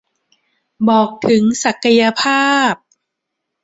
[0.89, 2.73] บอกถึงศักยภาพ